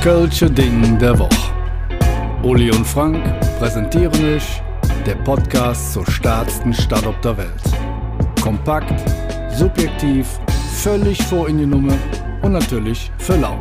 [0.00, 1.52] Kölsche Ding der Woche.
[2.42, 3.22] Uli und Frank
[3.58, 4.62] präsentieren euch
[5.04, 7.62] der Podcast zur stärksten Stadt auf der Welt.
[8.40, 8.98] Kompakt,
[9.50, 10.40] subjektiv,
[10.72, 11.92] völlig vor in die Nummer
[12.40, 13.60] und natürlich für lau.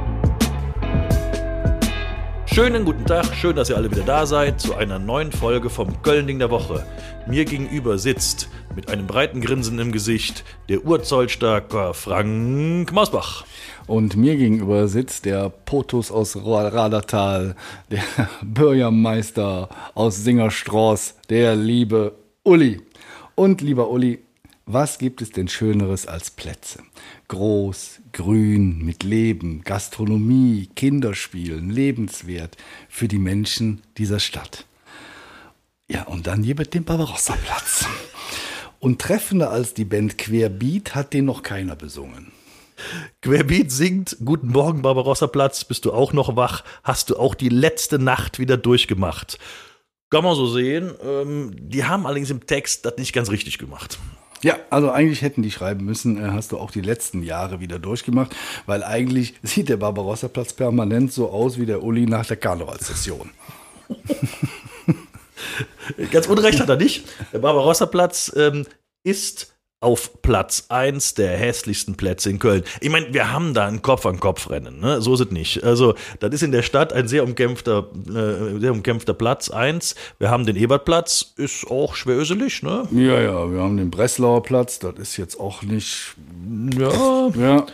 [2.45, 6.01] Schönen guten Tag, schön, dass ihr alle wieder da seid zu einer neuen Folge vom
[6.01, 6.85] Köln-Ding der Woche.
[7.27, 13.45] Mir gegenüber sitzt mit einem breiten Grinsen im Gesicht der urzollstarker Frank Mausbach.
[13.87, 17.57] Und mir gegenüber sitzt der Potus aus Radertal,
[17.91, 18.03] der
[18.41, 22.79] Bürgermeister aus Singerstraß, der liebe Uli.
[23.35, 24.19] Und lieber Uli,
[24.65, 26.81] was gibt es denn Schöneres als Plätze?
[27.27, 32.55] Groß, grün, mit Leben, Gastronomie, Kinderspielen, lebenswert
[32.87, 34.63] für die Menschen dieser Stadt.
[35.89, 37.85] Ja, und dann hier mit dem Barbarossa-Platz.
[38.79, 42.31] Und treffender als die Band Querbeat hat den noch keiner besungen.
[43.21, 46.63] Querbeat singt Guten Morgen, Barbarossa Platz, bist du auch noch wach?
[46.83, 49.37] Hast du auch die letzte Nacht wieder durchgemacht?
[50.09, 50.91] Kann man so sehen.
[51.03, 53.99] Ähm, die haben allerdings im Text das nicht ganz richtig gemacht.
[54.41, 57.77] Ja, also eigentlich hätten die schreiben müssen, äh, hast du auch die letzten Jahre wieder
[57.79, 58.33] durchgemacht,
[58.65, 63.29] weil eigentlich sieht der Barbarossa-Platz permanent so aus wie der Uli nach der Karnevalssession.
[66.11, 67.03] Ganz unrecht hat er nicht.
[67.33, 68.65] Der Barbarossa-Platz ähm,
[69.03, 72.63] ist auf Platz 1 der hässlichsten Plätze in Köln.
[72.81, 75.01] Ich meine, wir haben da ein Kopf-an-Kopf-Rennen, ne?
[75.01, 75.63] so ist es nicht.
[75.63, 79.95] Also, das ist in der Stadt ein sehr umkämpfter, äh, sehr umkämpfter Platz 1.
[80.17, 82.89] Wir haben den Ebertplatz, ist auch schweröselig, ne?
[82.91, 86.15] Ja, ja, wir haben den Breslauer Platz, das ist jetzt auch nicht.
[86.77, 87.29] Ja.
[87.39, 87.65] Ja,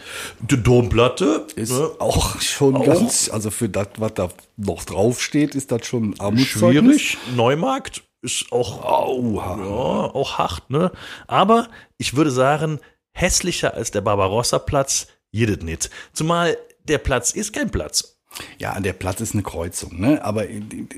[0.41, 1.89] Die Domplatte ist ne?
[1.97, 2.85] auch schon Auch.
[2.85, 7.01] ganz, also für das, was da noch draufsteht, ist das schon Armutszeugnis.
[7.01, 7.35] schwierig.
[7.35, 9.57] Neumarkt ist auch, Auha.
[9.57, 10.91] ja, auch hart, ne?
[11.27, 12.79] Aber ich würde sagen,
[13.13, 15.89] hässlicher als der Barbarossa-Platz, jedes nicht.
[16.13, 18.14] Zumal der Platz ist kein Platz.
[18.57, 20.23] Ja, der Platz ist eine Kreuzung, ne?
[20.23, 20.45] aber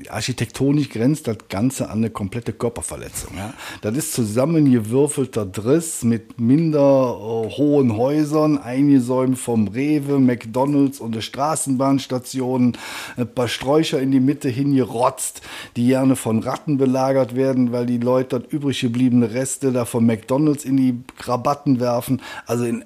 [0.08, 3.36] architektonisch grenzt das Ganze an eine komplette Körperverletzung.
[3.36, 3.54] Ja?
[3.80, 11.20] Das ist zusammengewürfelter Driss mit minder äh, hohen Häusern, eingesäumt vom Rewe, McDonalds und der
[11.20, 12.76] Straßenbahnstationen,
[13.16, 15.42] ein paar Sträucher in die Mitte hingerotzt,
[15.76, 20.04] die gerne von Ratten belagert werden, weil die Leute dort übrig gebliebene Reste da von
[20.04, 22.20] McDonalds in die Krabatten werfen.
[22.46, 22.84] Also in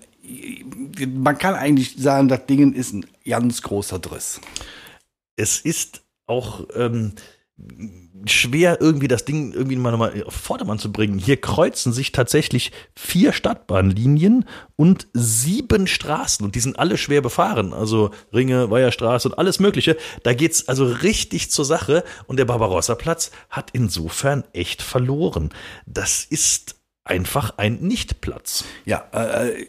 [1.14, 4.40] man kann eigentlich sagen, das Ding ist ein ganz großer Driss.
[5.36, 7.14] Es ist auch ähm,
[8.26, 11.18] schwer, irgendwie das Ding irgendwie mal nochmal auf Vordermann zu bringen.
[11.18, 14.44] Hier kreuzen sich tatsächlich vier Stadtbahnlinien
[14.76, 17.72] und sieben Straßen und die sind alle schwer befahren.
[17.72, 19.96] Also Ringe, Weiherstraße und alles Mögliche.
[20.22, 25.50] Da geht's also richtig zur Sache und der Barbarossa-Platz hat insofern echt verloren.
[25.86, 28.64] Das ist einfach ein Nichtplatz.
[28.84, 29.66] Ja, äh,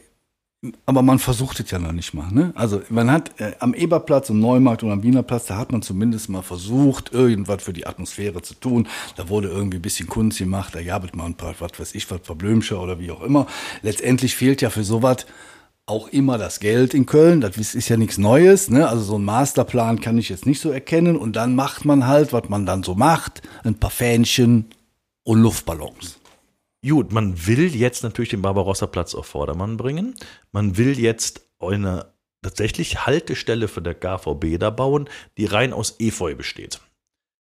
[0.86, 2.32] aber man versucht es ja noch nicht mal.
[2.32, 2.54] Ne?
[2.56, 6.30] Also man hat äh, am Eberplatz, am Neumarkt und am Wienerplatz, da hat man zumindest
[6.30, 8.88] mal versucht, irgendwas für die Atmosphäre zu tun.
[9.18, 11.96] Da wurde irgendwie ein bisschen Kunst gemacht, da gab es mal ein paar, was weiß
[11.96, 13.48] ich, was Verblömscher oder wie auch immer.
[13.82, 15.26] Letztendlich fehlt ja für sowas
[15.86, 17.42] auch immer das Geld in Köln.
[17.42, 18.70] Das ist ja nichts Neues.
[18.70, 18.88] Ne?
[18.88, 21.18] Also so ein Masterplan kann ich jetzt nicht so erkennen.
[21.18, 24.68] Und dann macht man halt, was man dann so macht, ein paar Fähnchen
[25.24, 26.20] und Luftballons.
[26.88, 30.16] Gut, man will jetzt natürlich den Barbarossa-Platz auf Vordermann bringen.
[30.52, 36.36] Man will jetzt eine tatsächlich Haltestelle für der KVB da bauen, die rein aus Efeu
[36.36, 36.82] besteht.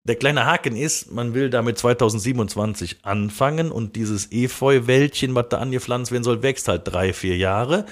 [0.05, 6.11] Der kleine Haken ist, man will damit 2027 anfangen und dieses Efeu-Wäldchen, was da angepflanzt
[6.11, 7.85] werden soll, wächst halt drei, vier Jahre.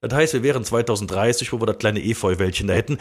[0.00, 2.98] Das heißt, wir wären 2030, wo wir das kleine Efeu-Wäldchen da hätten.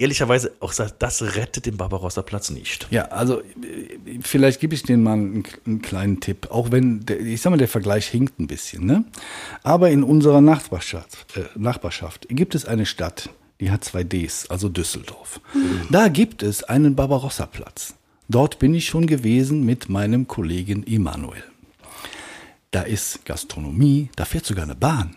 [0.00, 2.86] Ehrlicherweise, auch das rettet den Barbarossa-Platz nicht.
[2.92, 7.18] Ja, also äh, vielleicht gebe ich denen mal einen, einen kleinen Tipp, auch wenn, der,
[7.20, 8.86] ich sag mal, der Vergleich hinkt ein bisschen.
[8.86, 9.04] Ne?
[9.64, 14.68] Aber in unserer Nachbarschaft, äh, Nachbarschaft gibt es eine Stadt, die hat zwei Ds, also
[14.68, 15.40] Düsseldorf.
[15.90, 17.94] Da gibt es einen Barbarossa-Platz.
[18.28, 21.42] Dort bin ich schon gewesen mit meinem Kollegen Immanuel.
[22.70, 25.16] Da ist Gastronomie, da fährt sogar eine Bahn.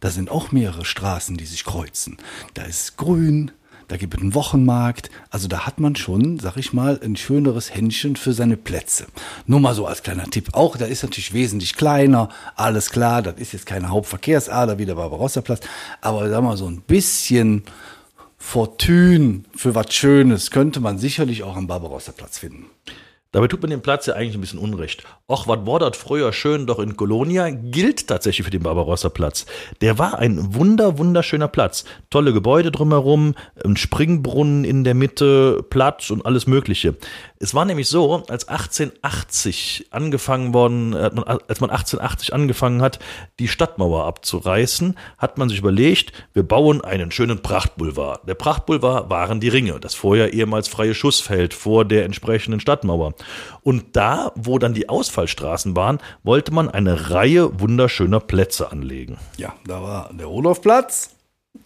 [0.00, 2.16] Da sind auch mehrere Straßen, die sich kreuzen.
[2.54, 3.50] Da ist grün,
[3.94, 5.08] da gibt es einen Wochenmarkt.
[5.30, 9.06] Also da hat man schon, sag ich mal, ein schöneres Händchen für seine Plätze.
[9.46, 10.48] Nur mal so als kleiner Tipp.
[10.50, 14.96] Auch, da ist natürlich wesentlich kleiner, alles klar, das ist jetzt keine Hauptverkehrsader wie der
[14.96, 15.60] Barbarossa-Platz.
[16.00, 17.62] Aber sag mal, so ein bisschen
[18.36, 22.66] Fortune für was Schönes könnte man sicherlich auch am Barbarossa-Platz finden.
[23.34, 25.02] Dabei tut man dem Platz ja eigentlich ein bisschen Unrecht.
[25.28, 29.46] Och, was war das früher schön doch in Kolonia, gilt tatsächlich für den Barbarossa-Platz.
[29.80, 31.84] Der war ein wunder, wunderschöner Platz.
[32.10, 33.34] Tolle Gebäude drumherum,
[33.64, 36.94] ein Springbrunnen in der Mitte, Platz und alles Mögliche.
[37.44, 41.10] Es war nämlich so, als 1880 angefangen worden, äh,
[41.46, 42.98] als man 1880 angefangen hat,
[43.38, 48.26] die Stadtmauer abzureißen, hat man sich überlegt, wir bauen einen schönen Prachtboulevard.
[48.26, 53.12] Der Prachtboulevard waren die Ringe, das vorher ehemals freie Schussfeld vor der entsprechenden Stadtmauer.
[53.60, 59.18] Und da, wo dann die Ausfallstraßen waren, wollte man eine Reihe wunderschöner Plätze anlegen.
[59.36, 61.10] Ja, da war der Rudolfplatz,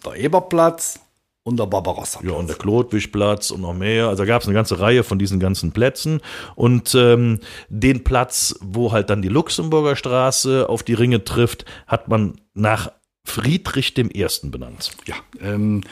[0.04, 0.98] der Eberplatz,
[1.44, 2.20] und der Barbarossa.
[2.22, 4.08] Ja, und der Klotwischplatz und noch mehr.
[4.08, 6.20] Also gab es eine ganze Reihe von diesen ganzen Plätzen.
[6.54, 12.08] Und ähm, den Platz, wo halt dann die Luxemburger Straße auf die Ringe trifft, hat
[12.08, 12.92] man nach
[13.24, 14.26] Friedrich I.
[14.44, 14.90] benannt.
[15.06, 15.82] Ja, ähm,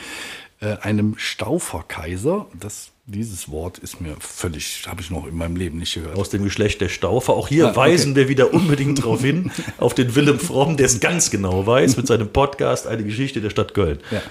[0.67, 5.79] äh, einem Stauferkaiser, das dieses Wort ist mir völlig, habe ich noch in meinem Leben
[5.79, 6.19] nicht gehört.
[6.19, 7.35] Aus dem Geschlecht der Staufer.
[7.35, 8.23] Auch hier ah, weisen okay.
[8.23, 12.09] wir wieder unbedingt darauf hin, auf den Willem Fromm, der es ganz genau weiß, mit
[12.09, 14.01] seinem Podcast Eine Geschichte der Stadt Köln.
[14.11, 14.23] Ja.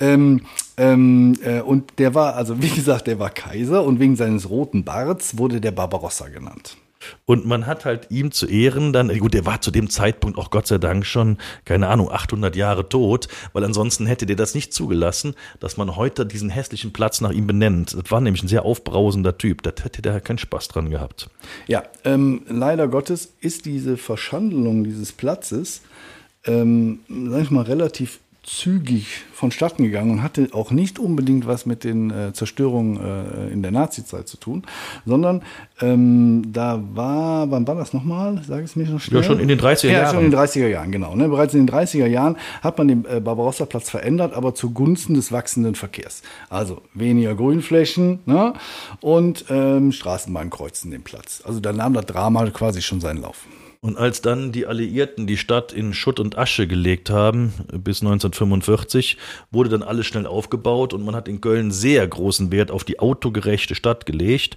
[0.00, 0.46] Ähm,
[0.78, 4.82] ähm, äh, und der war, also wie gesagt, der war Kaiser und wegen seines roten
[4.82, 6.78] Barts wurde der Barbarossa genannt.
[7.24, 10.50] Und man hat halt ihm zu Ehren dann, gut, der war zu dem Zeitpunkt auch
[10.50, 14.72] Gott sei Dank schon, keine Ahnung, 800 Jahre tot, weil ansonsten hätte der das nicht
[14.72, 17.94] zugelassen, dass man heute diesen hässlichen Platz nach ihm benennt.
[17.94, 21.28] Das war nämlich ein sehr aufbrausender Typ, da hätte der keinen Spaß dran gehabt.
[21.66, 25.82] Ja, ähm, leider Gottes ist diese Verschandelung dieses Platzes,
[26.44, 31.84] ähm, sag ich mal, relativ zügig vonstatten gegangen und hatte auch nicht unbedingt was mit
[31.84, 34.64] den äh, Zerstörungen äh, in der Nazizeit zu tun,
[35.06, 35.42] sondern
[35.80, 38.42] ähm, da war, wann war das nochmal?
[38.46, 39.22] Sag es mir noch schnell.
[39.22, 40.04] Ja, schon in den 30er Jahren.
[40.04, 41.14] Ja, schon in den 30er Jahren, genau.
[41.14, 41.28] Ne?
[41.28, 45.76] Bereits in den 30er Jahren hat man den äh, Barbarossa-Platz verändert, aber zugunsten des wachsenden
[45.76, 46.22] Verkehrs.
[46.50, 48.54] Also weniger Grünflächen ne?
[49.00, 51.42] und ähm, Straßenbahn kreuzen den Platz.
[51.44, 53.46] Also da nahm das Drama quasi schon seinen Lauf.
[53.84, 59.16] Und als dann die Alliierten die Stadt in Schutt und Asche gelegt haben, bis 1945,
[59.50, 63.00] wurde dann alles schnell aufgebaut und man hat in Köln sehr großen Wert auf die
[63.00, 64.56] autogerechte Stadt gelegt.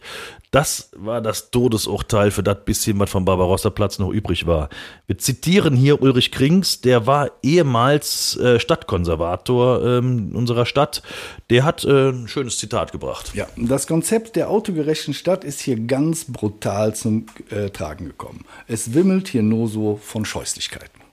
[0.51, 4.69] Das war das Todesurteil für das bisschen, was vom Barbarossa-Platz noch übrig war.
[5.07, 11.01] Wir zitieren hier Ulrich Krings, der war ehemals äh, Stadtkonservator ähm, unserer Stadt.
[11.49, 13.31] Der hat äh, ein schönes Zitat gebracht.
[13.33, 18.45] Ja, das Konzept der autogerechten Stadt ist hier ganz brutal zum äh, Tragen gekommen.
[18.67, 21.05] Es wimmelt hier nur so von Scheußlichkeiten.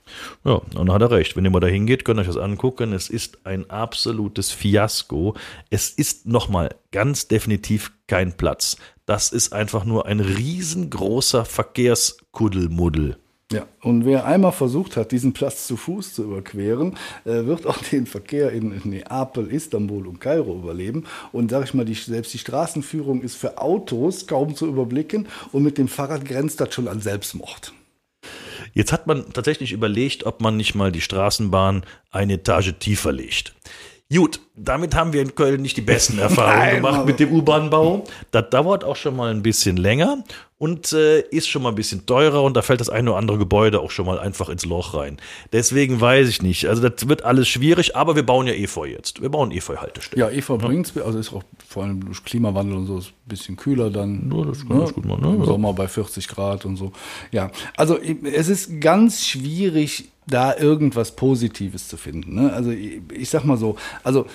[0.44, 1.36] Ja, und dann hat er recht.
[1.36, 2.92] Wenn ihr mal da hingeht, könnt ihr euch das angucken.
[2.92, 5.34] Es ist ein absolutes Fiasko.
[5.70, 8.76] Es ist nochmal ganz definitiv kein Platz.
[9.06, 13.16] Das ist einfach nur ein riesengroßer Verkehrskuddelmuddel.
[13.52, 16.96] Ja, und wer einmal versucht hat, diesen Platz zu Fuß zu überqueren,
[17.26, 21.04] äh, wird auch den Verkehr in Neapel, Istanbul und Kairo überleben.
[21.32, 25.64] Und sage ich mal, die, selbst die Straßenführung ist für Autos kaum zu überblicken und
[25.64, 27.74] mit dem Fahrrad grenzt das schon an Selbstmord.
[28.74, 33.54] Jetzt hat man tatsächlich überlegt, ob man nicht mal die Straßenbahn eine Etage tiefer legt.
[34.12, 38.04] Gut, damit haben wir in Köln nicht die besten Erfahrungen Nein, gemacht mit dem U-Bahn-Bau.
[38.30, 40.22] Das dauert auch schon mal ein bisschen länger
[40.58, 43.38] und äh, ist schon mal ein bisschen teurer und da fällt das eine oder andere
[43.38, 45.16] Gebäude auch schon mal einfach ins Loch rein.
[45.52, 46.68] Deswegen weiß ich nicht.
[46.68, 49.22] Also das wird alles schwierig, aber wir bauen ja Efeu jetzt.
[49.22, 50.20] Wir bauen Efeu-Haltestellen.
[50.20, 50.66] Ja, Efeu ja.
[50.66, 54.30] bringt also ist auch vor allem durch Klimawandel und so ein bisschen kühler dann.
[54.32, 54.92] Ja, das kann ne?
[54.92, 55.22] gut machen.
[55.22, 55.34] Ne?
[55.34, 56.92] Im Sommer bei 40 Grad und so.
[57.32, 62.34] Ja, also es ist ganz schwierig, da irgendwas Positives zu finden.
[62.34, 62.52] Ne?
[62.52, 64.26] Also ich, ich sag mal so, also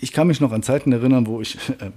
[0.00, 1.90] ich kann mich noch an Zeiten erinnern, wo ich äh,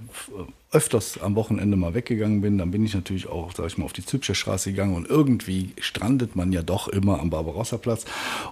[0.70, 2.56] öfters am Wochenende mal weggegangen bin.
[2.56, 5.72] Dann bin ich natürlich auch, sag ich mal, auf die Zübscher Straße gegangen und irgendwie
[5.78, 8.06] strandet man ja doch immer am Barbarossa-Platz.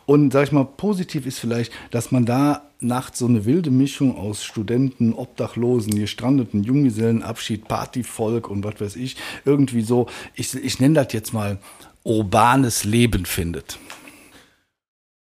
[0.05, 4.17] Und sag ich mal, positiv ist vielleicht, dass man da nachts so eine wilde Mischung
[4.17, 10.81] aus Studenten, Obdachlosen, gestrandeten Junggesellen, Abschied, Partyvolk und was weiß ich, irgendwie so, ich, ich
[10.81, 11.59] nenne das jetzt mal
[12.05, 13.79] urbanes Leben findet.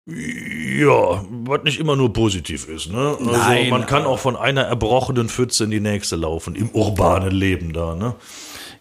[0.08, 2.92] Ja, was nicht immer nur positiv ist.
[2.92, 3.16] Ne?
[3.18, 7.32] Also Nein, man kann auch von einer erbrochenen Pfütze in die nächste laufen, im urbanen
[7.32, 7.96] Leben da.
[7.96, 8.14] Ne?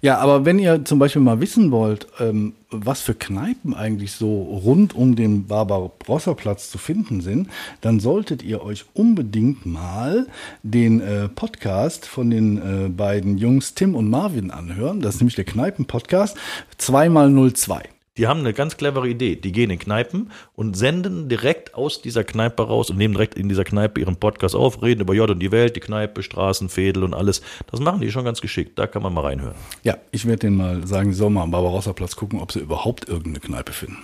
[0.01, 4.43] Ja, aber wenn ihr zum Beispiel mal wissen wollt, ähm, was für Kneipen eigentlich so
[4.43, 7.49] rund um den Barbarossa-Platz zu finden sind,
[7.81, 10.27] dann solltet ihr euch unbedingt mal
[10.61, 15.01] den äh, Podcast von den äh, beiden Jungs Tim und Marvin anhören.
[15.01, 16.37] Das ist nämlich der Kneipen-Podcast
[16.79, 17.94] 2x02.
[18.17, 19.35] Die haben eine ganz clevere Idee.
[19.35, 23.49] Die gehen in Kneipen und senden direkt aus dieser Kneipe raus und nehmen direkt in
[23.49, 27.03] dieser Kneipe ihren Podcast auf, reden über J und die Welt, die Kneipe, Straßen, Fädel
[27.03, 27.41] und alles.
[27.69, 28.79] Das machen die schon ganz geschickt.
[28.79, 29.55] Da kann man mal reinhören.
[29.83, 33.09] Ja, ich werde denen mal sagen, sie sollen mal am Barbarossa-Platz gucken, ob sie überhaupt
[33.09, 33.97] irgendeine Kneipe finden.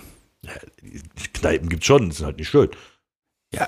[0.44, 0.52] Ja,
[1.32, 2.68] Kneipen gibt es schon, das ist halt nicht schön.
[3.54, 3.66] Ja.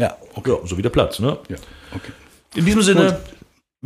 [0.00, 0.50] Ja, okay.
[0.50, 1.38] Ja, so wie der Platz, ne?
[1.48, 1.56] Ja,
[1.94, 2.12] okay.
[2.56, 3.20] In diesem Sinne.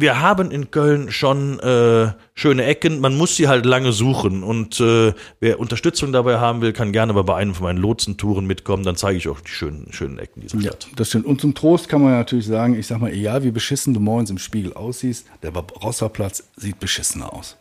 [0.01, 4.79] Wir haben in Köln schon äh, schöne Ecken, man muss sie halt lange suchen und
[4.79, 8.85] äh, wer Unterstützung dabei haben will, kann gerne mal bei einem von meinen Lotsentouren mitkommen,
[8.85, 10.87] dann zeige ich auch die schönen, schönen Ecken dieser Ja, Stadt.
[10.95, 11.27] das stimmt.
[11.27, 14.31] Und zum Trost kann man natürlich sagen, ich sag mal, egal wie beschissen du morgens
[14.31, 17.57] im Spiegel aussiehst, der Barbarossa-Platz sieht beschissener aus.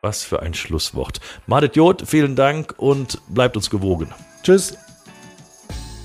[0.00, 1.20] Was für ein Schlusswort.
[1.46, 4.08] Madet Jod, vielen Dank und bleibt uns gewogen.
[4.42, 4.78] Tschüss.